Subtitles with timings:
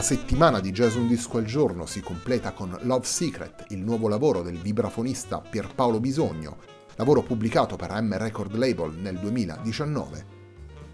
[0.00, 4.08] La settimana di Jazz Un Disco al Giorno si completa con Love Secret, il nuovo
[4.08, 6.56] lavoro del vibrafonista Pierpaolo Bisogno,
[6.94, 10.26] lavoro pubblicato per AM Record Label nel 2019.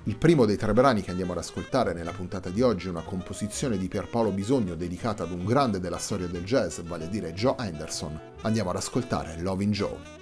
[0.06, 3.04] Il primo dei tre brani che andiamo ad ascoltare nella puntata di oggi è una
[3.04, 7.32] composizione di Pierpaolo Bisogno dedicata ad un grande della storia del jazz, vale a dire
[7.32, 8.20] Joe Anderson.
[8.42, 10.15] Andiamo ad ascoltare Loving Joe.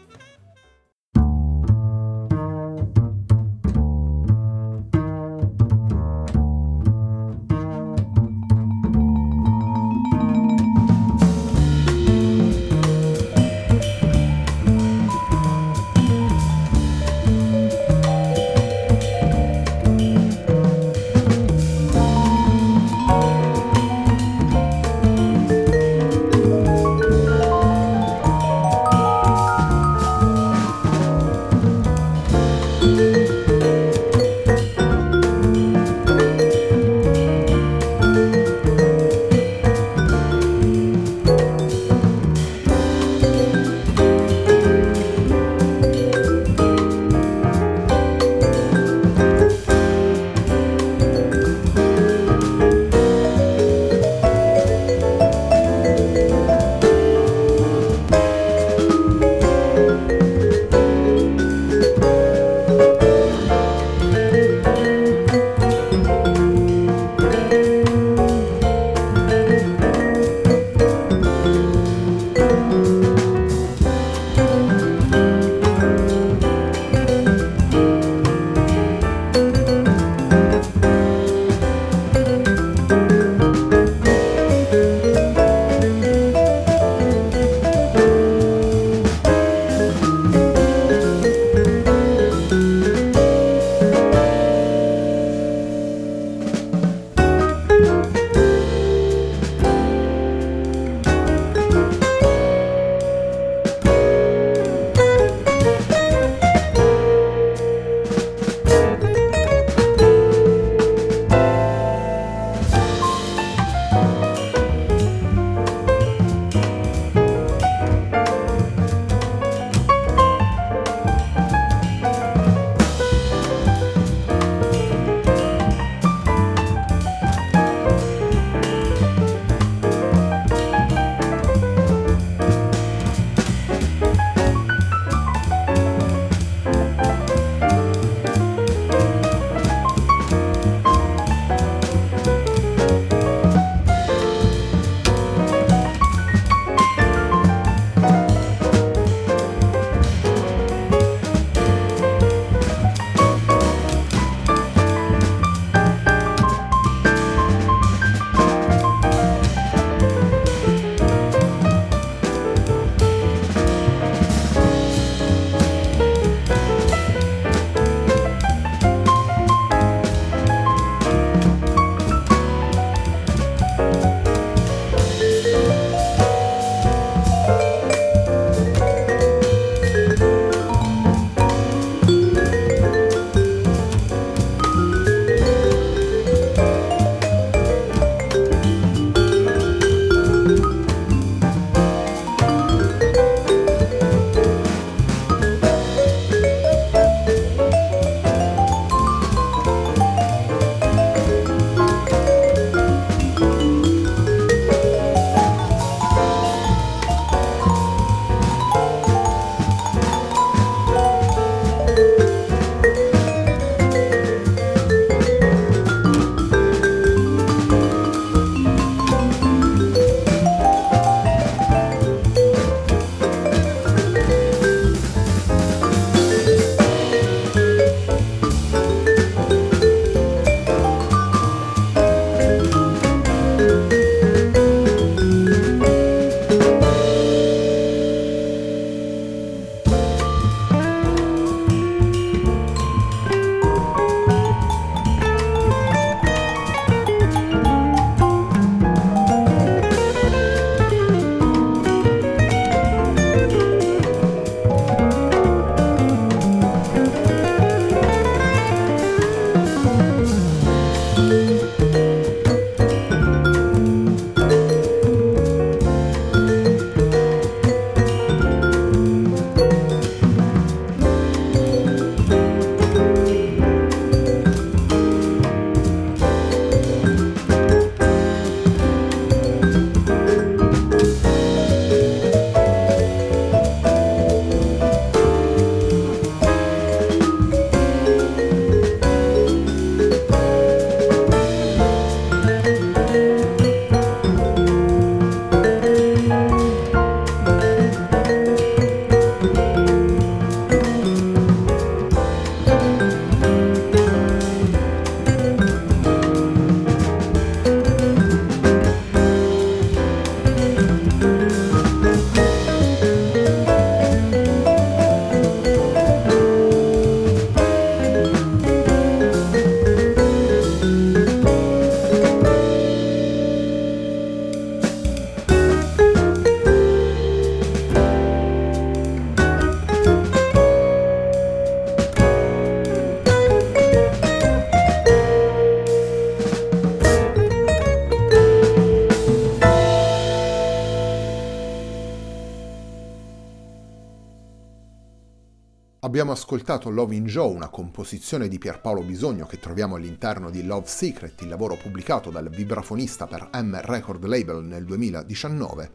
[346.15, 350.87] Abbiamo ascoltato Love in Joe, una composizione di Pierpaolo Bisogno che troviamo all'interno di Love
[350.87, 355.91] Secret, il lavoro pubblicato dal vibrafonista per M Record Label nel 2019.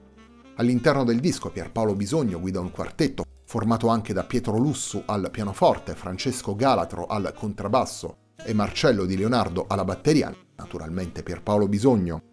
[0.56, 5.96] All'interno del disco Pierpaolo Bisogno guida un quartetto formato anche da Pietro Lussu al pianoforte,
[5.96, 12.24] Francesco Galatro al contrabbasso e Marcello Di Leonardo alla batteria, naturalmente Pierpaolo Bisogno.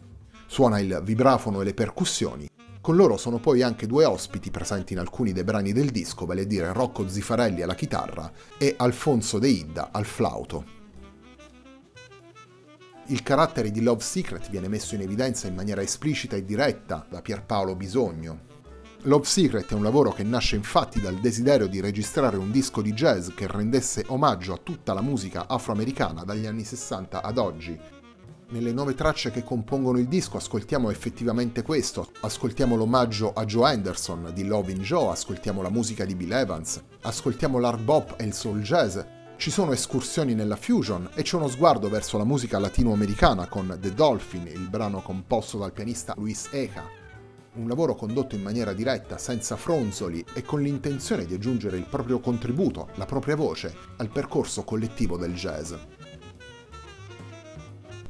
[0.48, 2.48] Suona il vibrafono e le percussioni.
[2.86, 6.42] Con loro sono poi anche due ospiti presenti in alcuni dei brani del disco, vale
[6.42, 10.64] a dire Rocco Zifarelli alla chitarra e Alfonso De Idda al flauto.
[13.06, 17.20] Il carattere di Love Secret viene messo in evidenza in maniera esplicita e diretta da
[17.22, 18.46] Pierpaolo Bisogno,
[19.06, 22.92] Love Secret è un lavoro che nasce infatti dal desiderio di registrare un disco di
[22.92, 27.78] jazz che rendesse omaggio a tutta la musica afroamericana dagli anni 60 ad oggi.
[28.48, 34.30] Nelle nove tracce che compongono il disco ascoltiamo effettivamente questo, ascoltiamo l'omaggio a Joe Anderson
[34.32, 38.32] di Love in Joe, ascoltiamo la musica di Bill Evans, ascoltiamo l'hard bop e il
[38.32, 39.00] soul jazz,
[39.36, 43.92] ci sono escursioni nella fusion e c'è uno sguardo verso la musica latinoamericana con The
[43.92, 46.84] Dolphin, il brano composto dal pianista Luis Eca,
[47.54, 52.20] un lavoro condotto in maniera diretta, senza fronzoli e con l'intenzione di aggiungere il proprio
[52.20, 55.74] contributo, la propria voce, al percorso collettivo del jazz.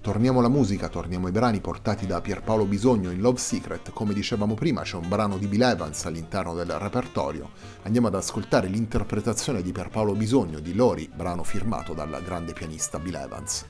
[0.07, 3.91] Torniamo alla musica, torniamo ai brani portati da Pierpaolo Bisogno in Love Secret.
[3.91, 7.51] Come dicevamo prima, c'è un brano di Bill Evans all'interno del repertorio.
[7.83, 13.17] Andiamo ad ascoltare l'interpretazione di Pierpaolo Bisogno di Lori, brano firmato dal grande pianista Bill
[13.17, 13.67] Evans.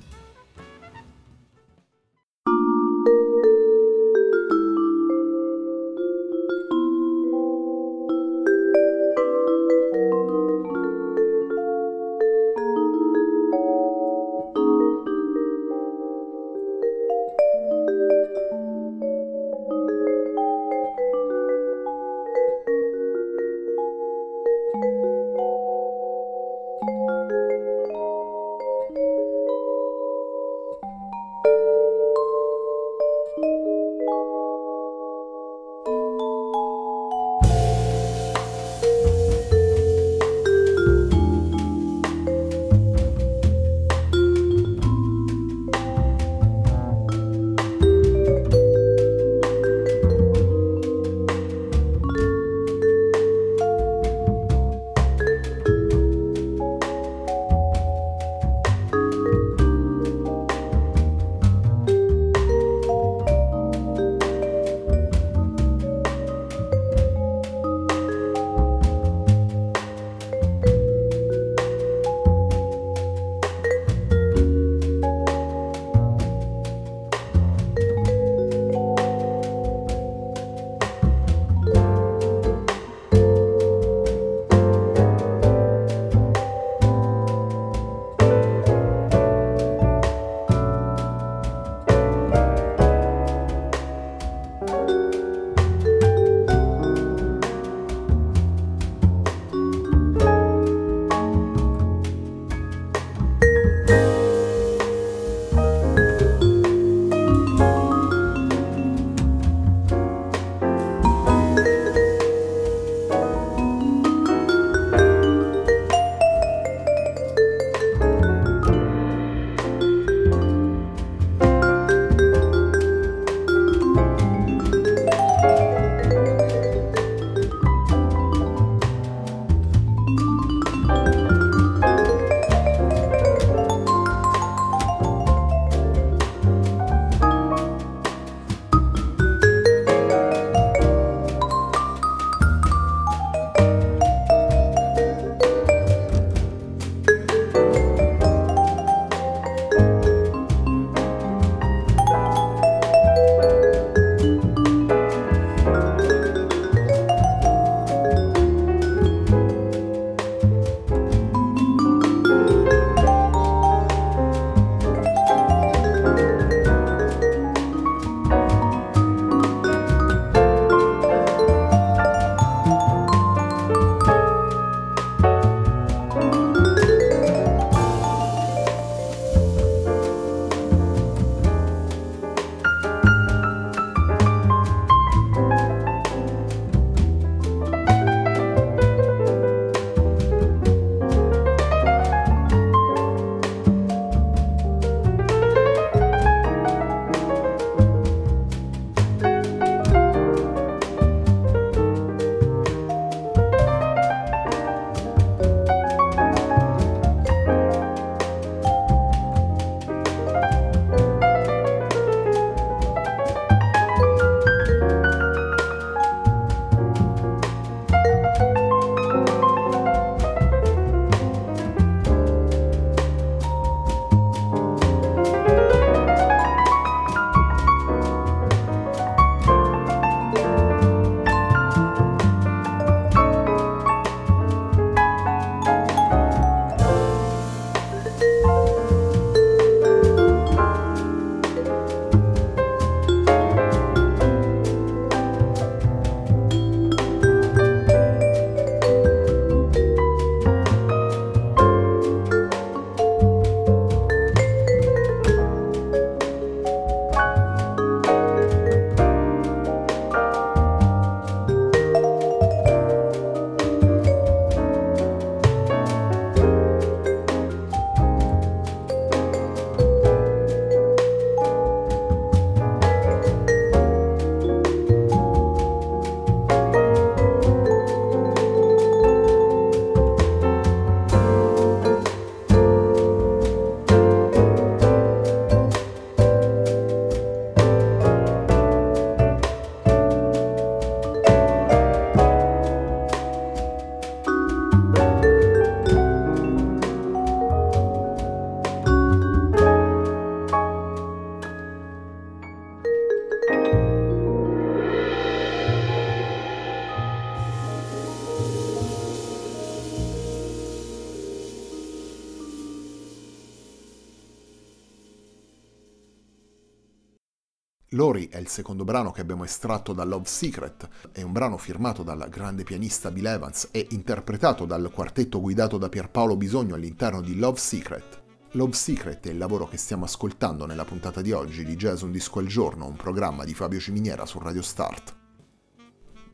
[317.97, 322.03] Lori è il secondo brano che abbiamo estratto da Love Secret, è un brano firmato
[322.03, 327.39] dal grande pianista Bill Evans e interpretato dal quartetto guidato da Pierpaolo Bisogno all'interno di
[327.39, 328.23] Love Secret.
[328.51, 332.11] Love Secret è il lavoro che stiamo ascoltando nella puntata di oggi di Jazz Un
[332.13, 335.17] Disco al Giorno, un programma di Fabio Ciminiera su Radio Start.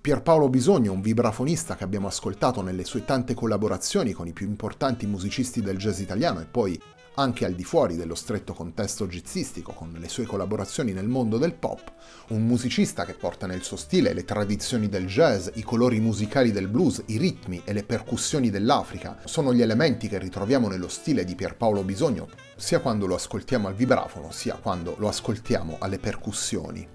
[0.01, 4.49] Pierpaolo Bisogno è un vibrafonista che abbiamo ascoltato nelle sue tante collaborazioni con i più
[4.49, 6.77] importanti musicisti del jazz italiano e poi
[7.15, 11.53] anche al di fuori dello stretto contesto jazzistico, con le sue collaborazioni nel mondo del
[11.53, 11.93] pop,
[12.29, 16.69] un musicista che porta nel suo stile le tradizioni del jazz, i colori musicali del
[16.69, 21.35] blues, i ritmi e le percussioni dell'Africa, sono gli elementi che ritroviamo nello stile di
[21.35, 26.89] Pierpaolo Bisogno, sia quando lo ascoltiamo al vibrafono, sia quando lo ascoltiamo alle percussioni.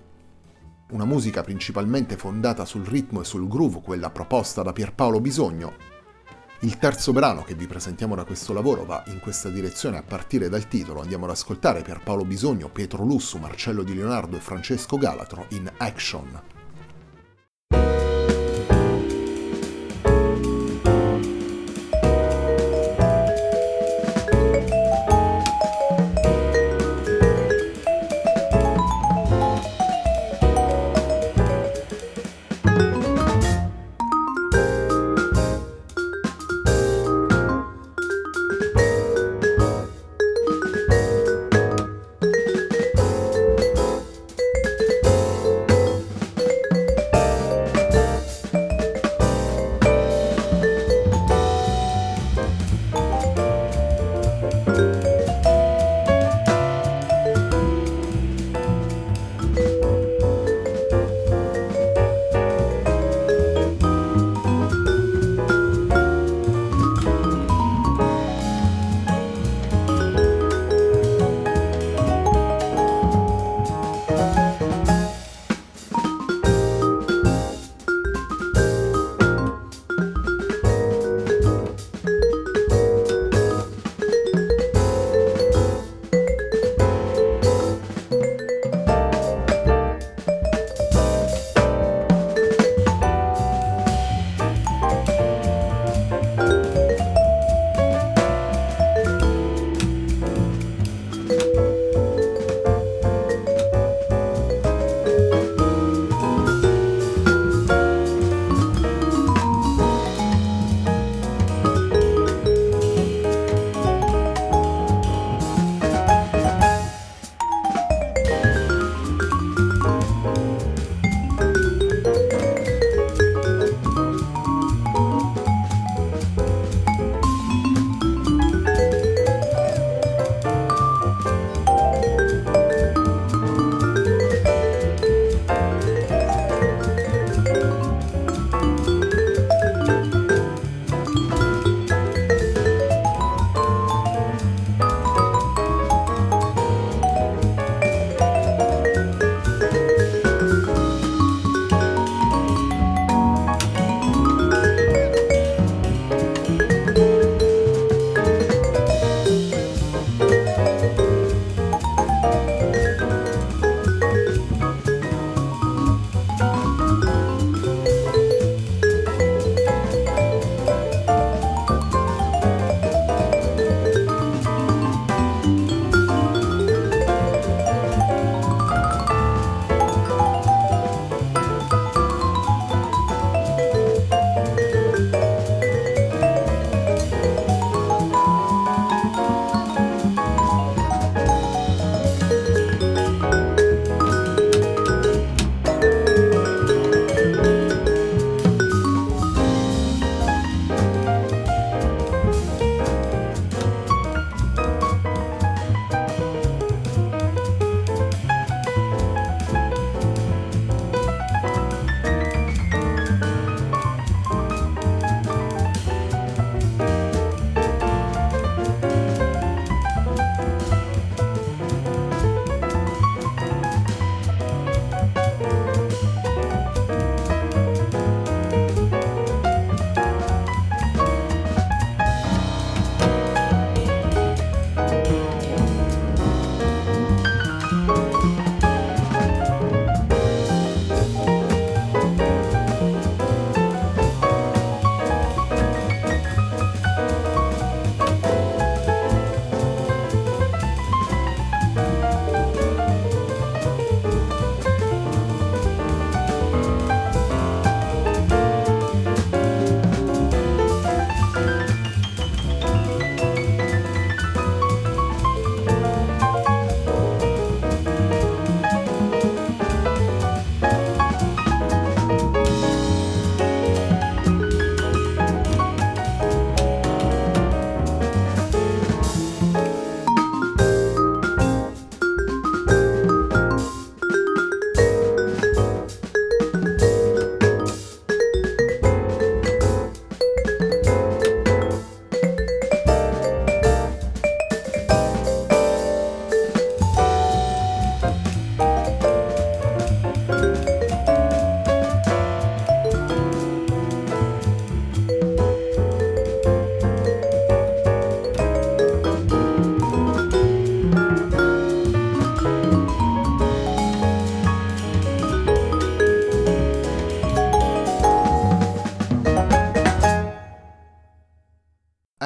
[0.89, 5.97] Una musica principalmente fondata sul ritmo e sul groove, quella proposta da Pierpaolo Bisogno,
[6.61, 10.49] il terzo brano che vi presentiamo da questo lavoro va in questa direzione a partire
[10.49, 11.01] dal titolo.
[11.01, 15.71] Andiamo ad ascoltare per Paolo Bisogno, Pietro Lussu, Marcello Di Leonardo e Francesco Galatro in
[15.77, 16.56] Action.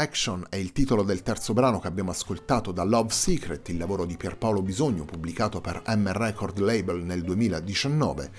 [0.01, 4.05] Action è il titolo del terzo brano che abbiamo ascoltato da Love Secret, il lavoro
[4.05, 8.31] di Pierpaolo Bisogno pubblicato per M Record Label nel 2019.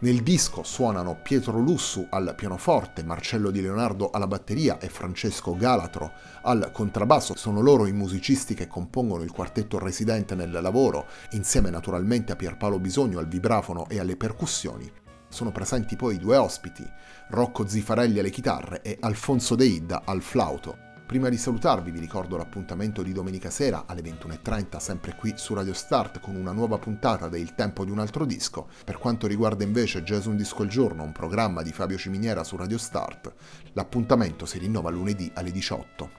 [0.00, 6.12] Nel disco suonano Pietro Lussu al pianoforte, Marcello Di Leonardo alla batteria e Francesco Galatro
[6.42, 7.34] al contrabbasso.
[7.34, 12.78] Sono loro i musicisti che compongono il quartetto residente nel lavoro, insieme naturalmente a Pierpaolo
[12.78, 14.92] Bisogno al vibrafono e alle percussioni.
[15.30, 16.86] Sono presenti poi due ospiti,
[17.28, 20.88] Rocco Zifarelli alle chitarre e Alfonso Deidda al flauto.
[21.10, 25.72] Prima di salutarvi vi ricordo l'appuntamento di domenica sera alle 21.30 sempre qui su Radio
[25.72, 28.68] Start con una nuova puntata de Il tempo di un altro disco.
[28.84, 32.56] Per quanto riguarda invece Jazz Un Disco al Giorno, un programma di Fabio Ciminiera su
[32.56, 33.34] Radio Start,
[33.72, 36.10] l'appuntamento si rinnova lunedì alle 18.